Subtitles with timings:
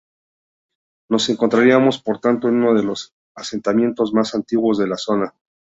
[1.11, 5.35] Nos encontraríamos por tanto en uno de los asentamientos más antiguos de la zona.